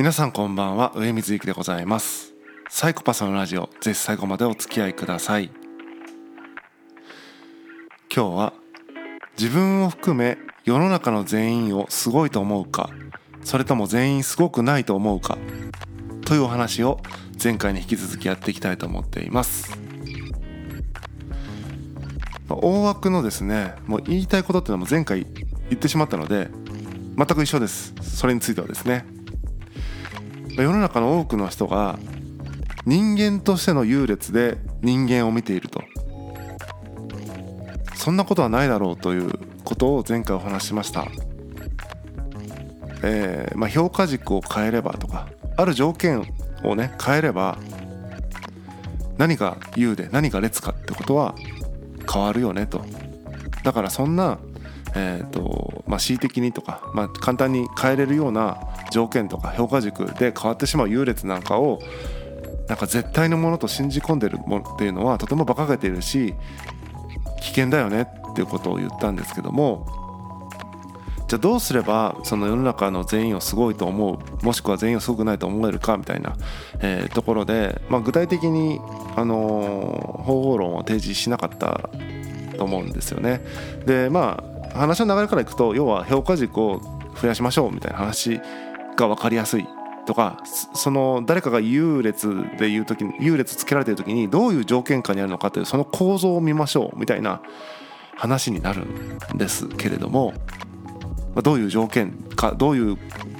[0.00, 2.32] 皆さんこんばんは上水幸でございます。
[2.70, 5.50] サイコパスのラジオぜひ最後までお付き合いください。
[8.10, 8.52] 今日は
[9.38, 12.88] 自分を含め世の中の全員をすごいと思うか
[13.44, 15.36] それとも全員すごくないと思うか
[16.24, 16.98] というお話を
[17.42, 19.78] 前回に引き続きやっていきたいと思っています。
[22.48, 25.26] 大枠のですねもう言いたいことっていうのも前回
[25.68, 26.48] 言ってしまったので
[27.18, 27.92] 全く一緒です。
[28.00, 29.19] それについてはですね。
[30.62, 31.98] 世の中の多くの人が
[32.86, 35.82] 人間としての優劣で人間を見ていると。
[38.00, 39.30] そんなことはないだろうという
[39.62, 41.06] ことを前回お話ししました、
[43.02, 45.28] えー、まあ、評価軸を変えればとか
[45.58, 46.26] ある条件
[46.64, 47.58] をね変えれば
[49.18, 51.34] 何が優で何が劣かってことは
[52.10, 52.86] 変わるよねと。
[53.64, 54.38] だからそんな
[54.94, 58.58] えーとまあ、恣意的にとか、まあ、簡単に変えれるような
[58.90, 61.80] 条件とか評価軸で変わってしまう優劣なんかを
[62.68, 66.34] なんか絶対のものと信じ込んでるものっていうのはとても馬鹿げているし
[67.40, 69.86] 危険だよねっていうことを言ったんですけども
[71.26, 76.36] じゃあどうすればその世の中の全員をすごいと思うもしくは全員をすごくないと思えるかみたいな、
[76.80, 78.80] えー、ところで、まあ、具体的に、
[79.16, 81.88] あのー、方法論を提示しなかった
[82.56, 83.44] と思うんですよね。
[83.86, 86.80] でまあ話の流れからいくと要は評価軸を
[87.20, 88.40] 増やしましょうみたいな話
[88.96, 89.66] が分かりやすい
[90.06, 90.42] とか
[90.74, 97.42] その誰かが優劣で言う時に優劣つけられてる時にどういう条件下にあるのかというその構造を見ましょうみたいな
[98.16, 100.34] 話になるんですけれども
[101.42, 102.98] どういう条件かどういう、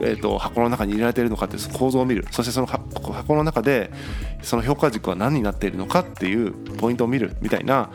[0.00, 2.26] えー、と箱の中に入れられているのかという構造を見る。
[2.30, 3.90] そしてその箱の中で
[4.42, 7.90] その評価軸は何になっているのかっていうポイントを見るみたいな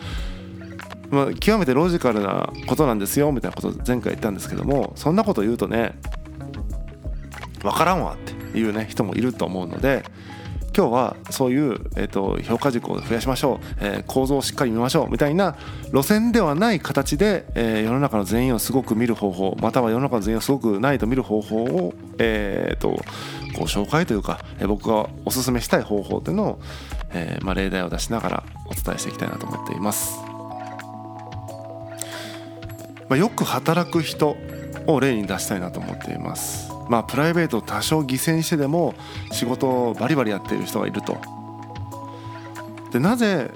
[1.09, 5.97] まあ、極めてロジカルなことなんですよみたいなこと前回言ったんですけどもそんなこと言うとね
[7.61, 10.03] 分からんわっていうね人もいると思うので
[10.77, 15.55] 今日はそういう、えーと、評価軸を増やしましょう、えー、構造をしっかり見ましょうみたいな
[15.91, 22.89] 路線ではない形で、えー、世の中の全員をすごく見る方法または世の中の全員をすごくないと見る方法を、えーと、
[23.57, 26.59] ご紹介というか、えー、僕がおすすめしたい方法というのを、
[27.11, 30.36] えーまあ、例題を出しながらお伝えしていきたいなと思っています。
[33.09, 34.35] まあ、よく働く人
[34.85, 36.71] を例に出したいなと思っています。
[36.89, 38.95] まあ、プライベートを多少犠牲にしてでも
[39.31, 41.17] 仕事をバリバリやっている人がいると。
[42.91, 43.51] でなぜ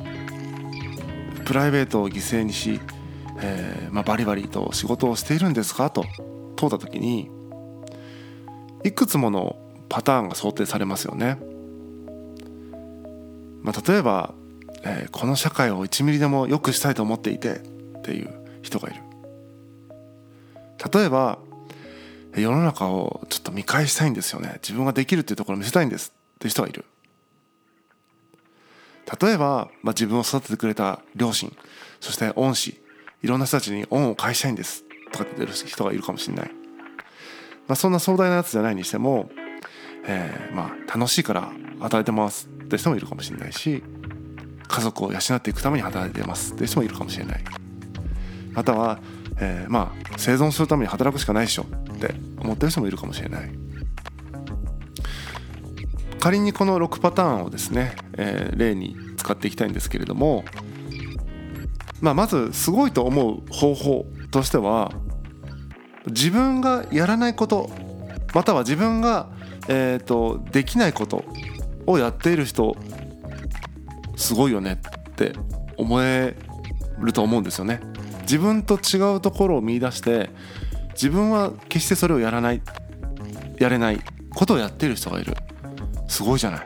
[1.46, 2.80] プライベートを犠牲にし、
[3.40, 5.90] えーまあ、バリバリと仕事をしているんですか？
[5.90, 6.06] と
[6.58, 7.30] 問うた時に
[8.84, 9.56] いくつもの
[9.90, 11.40] パターンが想定されますよね。
[13.62, 14.34] まあ、例えば、
[14.84, 18.30] えー、この社会を1ミリでも良くしたいと思っていてっていう
[18.62, 19.02] 人がいる。
[20.94, 21.40] 例えば
[22.36, 24.60] 世の中をちょっと見返したいんですよね。
[24.62, 26.86] 自分ができるっていうところを見せたいんですっていう人がいる。
[29.22, 31.56] 例えば、まあ、自分を育ててくれた両親
[32.00, 32.82] そして恩師
[33.22, 36.52] いろんな人たちに恩を返したいんですとかって言ってる人がいるかもしれない、
[37.68, 39.30] まあ、そんな壮大なやつじゃないにしても、
[40.06, 43.84] えー、まあ楽しいから働いてますって人もいるかもしれないし
[44.68, 47.44] 家族を養っていくために働いてますって人もいるかもしれない。
[48.54, 49.00] または
[49.42, 53.52] えー、まあ生存するために働くしかないでしょって思ってる人もいるかもしれない
[56.20, 60.46] 仮にこの6パターンをですね、えー、例に使っていきたいんですけれども、
[62.00, 64.92] まあ、まずすごいと思う方法としては
[66.06, 67.72] 自分がやらないこと
[68.36, 69.30] または自分が、
[69.68, 71.26] えーと、とできないこと
[71.88, 72.78] をやっている人
[74.16, 74.80] すごいよね
[75.10, 75.34] って
[75.78, 76.36] 思え
[77.00, 77.82] ると思うんですよね。
[78.32, 80.30] 自分と違うところを見出して
[80.94, 82.62] 自分は決してそれをやらない
[83.60, 84.00] やれない
[84.34, 85.36] ことをやっている人がいる。
[86.08, 86.66] すごいじゃない。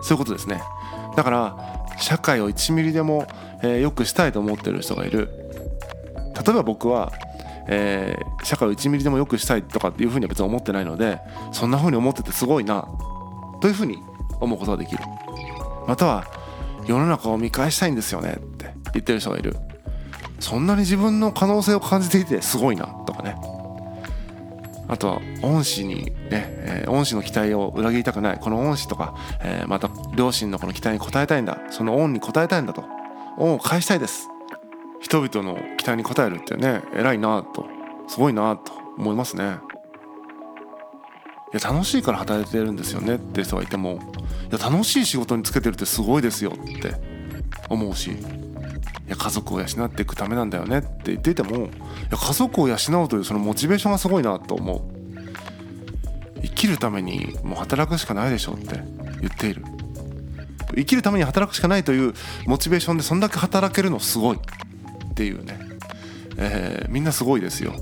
[0.00, 0.62] そういうことですね。
[1.16, 3.26] だから社会を1ミリでも、
[3.64, 5.28] えー、良くしたいと思ってる人がいる。
[6.46, 7.12] 例えば僕は、
[7.66, 11.18] えー、社会を1ミリでも良くしたいとかっていうふうには別に思ってないので
[11.50, 12.86] そんなふうに思っててすごいな
[13.60, 13.98] というふうに
[14.40, 15.02] 思うことができる。
[15.88, 16.24] または
[16.86, 19.56] 世の中を見返したいんですよねって言ってる人がいる。
[20.42, 23.36] そんなに自分の可能性を感じていてすごいなとかね。
[24.88, 28.38] あとは恩師にね、えー、恩師の期待を裏切りたくない。
[28.38, 31.58] この恩師とか、えー、また両親のこの期待に応えたいんだ。
[31.70, 32.84] その恩に応えたいんだと。
[33.38, 34.28] 恩を返したいです。
[35.00, 37.66] 人々の期待に応えるってね偉いなと。
[38.08, 39.58] すごいなと思いますね。
[41.54, 43.14] いや楽しいから働いてるんですよね。
[43.14, 44.00] って人がいても
[44.50, 46.94] いや楽しい仕事につけてるってすごいですよって
[47.68, 48.16] 思うし。
[49.12, 51.60] や家族を養っていくためなんだよねって言っていてもい
[52.10, 55.02] や家族を養うというそのモチベーションがすごいなと思う。
[56.42, 58.80] 生きるためにもう働くしかないでしょって
[59.20, 59.64] 言っている。
[60.74, 62.14] 生きるために働くしかないという
[62.46, 65.58] モチベーションでそんだけ働けるのすごいっていうね、
[66.38, 67.74] えー、みんなすごいですよ。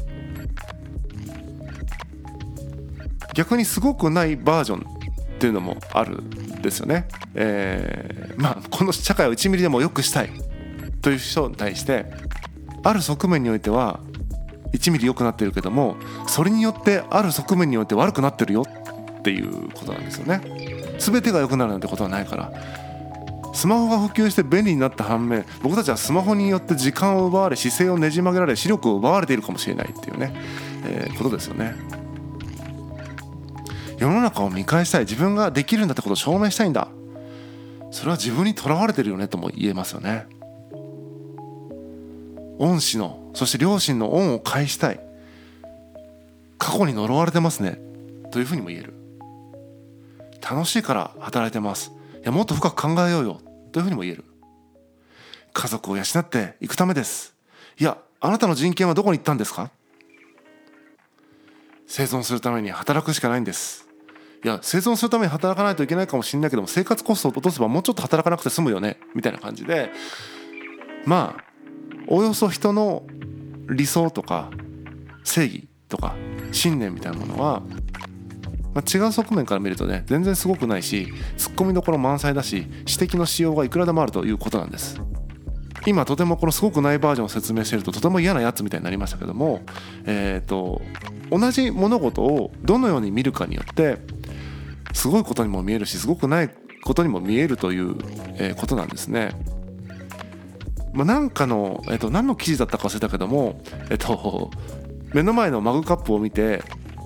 [3.34, 6.22] 逆にすごくないバージョンっていうのもある
[6.60, 10.49] ですよね、えー、まあこの社会を1ミリでも良くしたい。
[11.02, 12.06] という人に対して
[12.82, 14.00] ある側面においては
[14.72, 20.40] 1ミリ良くなってるけどもそれによってある側面によって悪くなってるよっていうことなんですよね。
[20.98, 22.52] 全てが良くなるなんてことはないから。
[23.52, 30.32] スマホが普及して便利になった反面僕たちはスマホによって時間を奪われ姿勢をねじ曲げられ視力を奪われているかもしれないっていうね、
[30.84, 31.74] えー、ことですよね。
[33.98, 35.02] 世の中を見返したい。
[35.02, 36.88] 自分ができるんだってことを証明したいんだ。
[37.90, 40.26] それは自分にとらわれてるよねとも言えますよね。
[42.60, 45.00] 恩師のそして両親の恩を返したい。
[46.58, 47.80] 過去に呪われてますね。
[48.30, 48.94] というふうにも言える。
[50.42, 51.90] 楽しいから働いてます。
[52.22, 53.40] いやもっと深く考えようよ。
[53.72, 54.24] というふうにも言える。
[55.52, 57.34] 家族を養っていくためです。
[57.78, 59.70] いやあなたの人権はどこに行ったんですか？
[61.86, 63.88] 生存するために働くしかないんです。
[64.44, 68.98] いや生存するために働かないといけないかもしれないけども生活コストを落とせばもうちょっと働かなくて済むよね。
[69.14, 69.90] みたいな感じで。
[71.06, 71.49] まあ
[72.06, 73.04] およそ人の
[73.68, 74.50] 理想とか
[75.24, 76.14] 正義とか
[76.52, 77.62] 信念みたいなものは、
[78.74, 85.00] まあ、違う側面から見るとね全然すごくないしツッコミどころ満載だし指摘のしようがいくらでもあるということなんです
[85.86, 89.62] 今とてもこのすごくないバージョンを説明してるととても嫌なやつみたいになりましたけども
[90.04, 90.82] えっ、ー、と
[91.30, 93.98] 同じ物事をどのように見るかによって
[94.92, 96.50] すごいことにも見えるしすごくない
[96.82, 97.96] ことにも見えるという、
[98.36, 99.32] えことなんですね。
[100.92, 103.60] まあ、なんかの、えっと、何の記事だったか忘れたけども、
[103.90, 104.50] えっと、
[105.14, 106.62] 目の前のマグカップを見て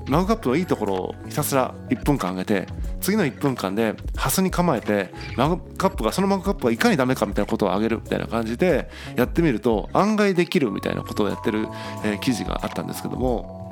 [0.08, 2.66] マグカップのいいところをひたすら1分間上げて
[3.00, 11.68] 次の1分間でハスに構えてマグカップがそのマグカップがいかにダメかみたいなことをあげるみたいな感じでやってみると案外できるみたいなことをやってる、
[12.04, 13.63] えー、記事があったんですけども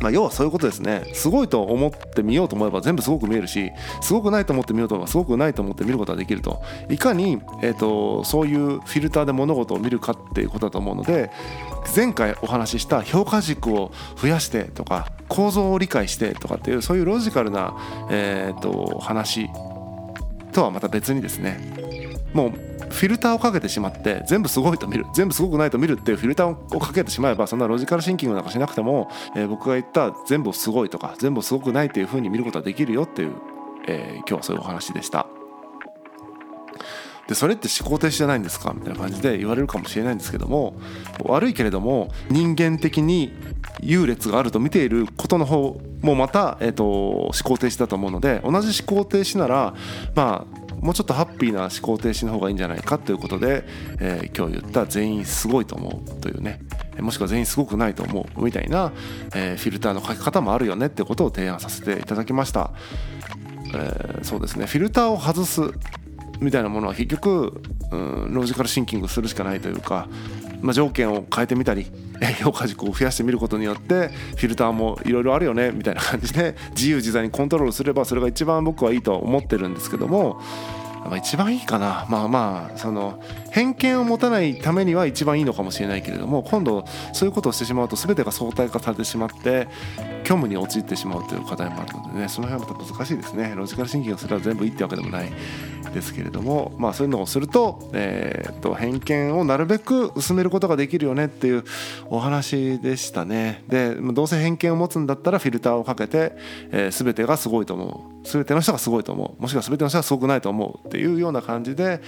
[0.00, 1.04] まあ、要はそういうことですね。
[1.12, 3.70] すごいと思ってみようと思えば全部すごく見えるし
[4.00, 6.62] すごくないと思ってみようと思えばすごくないと思って見ることができると。
[6.88, 11.30] いかに、えーと、そういうフィルターで物事を見るかっていうことだと思うので
[11.94, 17.74] 前回お話しした評価軸を増やしてとか構造を理解してとかっていうそういうロジカルな、
[18.10, 19.48] えーと話
[20.52, 21.58] とはまた別にですね
[22.34, 22.50] もう
[22.90, 33.32] フィルターをかけてしまって全部すごいと見る全部すごくないと見るっていうフィルターをかけてしまえばそんなロジカルシンキングなんかしなくても、えー、僕が言った全部すごいとか全部すごくないっていうふうに見ることができるよっていう、
[33.86, 35.26] えー、今日はそういうお話でした。
[37.28, 40.74] でそれって思考停止じゃないんですかみたいな感じで言われるかもしれないんですけども
[41.20, 43.32] 悪いけれども人間的に
[43.80, 49.74] 優劣があると見ていることの方もまた、えーと思考停止だと思うので同じ思考停止なら
[50.14, 53.64] まあもうちょっとハッピーな思考停止の方がいいんじゃないかということで、
[54.00, 56.60] えー、今日言った全員すごいと思うというね。
[57.00, 58.92] もしくは全員すごくないと思うみたいな、
[59.34, 62.70] えー、フィルターの書き方もあるよねってことを提案させていただきました、
[63.68, 64.66] えー、そうですね。
[64.66, 65.62] フィルターを外す
[66.40, 70.06] みたいなものは結局、うん、ロジカルシンキングするしかないというか、
[70.60, 71.86] まあ、条件を変えてみたり
[72.42, 80.40] 評価軸を増やしてみることによってフィルターもいろいろあるよねみたいな感じで自由自在にコントロールすればそれが一番僕はいいと思ってるんですけども
[81.08, 82.06] まあ、一番いいかな。
[82.08, 83.20] まあまあその
[83.50, 89.68] 偏見を持たないためには一番いいのかもしれないけれども今度そういうことをしてしまうと全てが相対化されてしまって
[90.24, 93.54] 虚無に陥ってしまうという課題もあるのでねその辺はまた難しいですね。
[93.54, 95.32] ロジカルシンキングすれば全部いいってわけでもない。
[95.94, 101.64] ですけれどもまあそういうのをすると,、えー、と偏見をなるべく薄めることができるよねっていう
[102.10, 103.64] お話でしたね。
[103.68, 106.32] でどうせ偏見を持つんだったらフィルターをかけて、
[106.70, 108.26] えー、全てがすごいと思う。
[108.26, 109.42] 全ての人がすごいと思う。
[109.42, 112.00] もしくは全ての人がすごくないと思うっていうような感じで、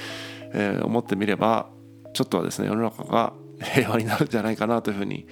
[0.52, 1.69] えー、思ってみれば
[2.12, 5.26] ちょっとはですね世の中が 平和になるんじゃないかなというふうに、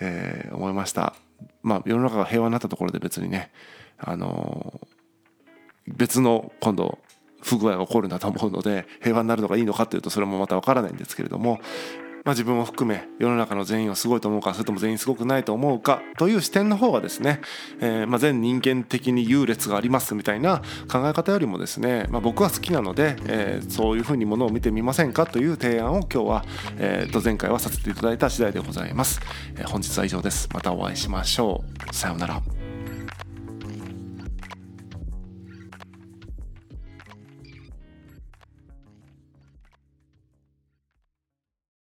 [0.00, 1.14] えー、思いました。
[1.62, 3.50] まあ世の中が平和になったところで別にね
[3.98, 4.80] あの、
[5.86, 6.98] 別の今度
[7.42, 11.60] 不具合が起こるんだと思うので 平和になるのがいいのかというとそれもまた分からないんですけれども、
[12.24, 17.40] まあ、自分を含め世の中の全員をすごいと思うかそれとも全員すごくないと思うかという視点の方がですね、
[17.80, 26.44] えー、ま全人間的に優劣がありますみたいな考え方よりもですね、まあ、僕は好きなので、えー、そういうふうにものを見てみませんかという提案を今日は、
[26.78, 29.20] えー、と前回はさせていただいた次第でございます、
[29.56, 30.48] え、本日は以上です。
[30.52, 31.94] またお会いしましょう。
[31.94, 32.57] さようなら。